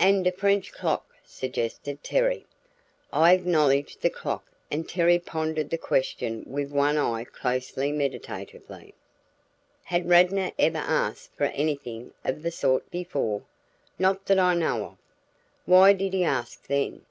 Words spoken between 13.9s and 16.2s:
"Not that I know of." "Why did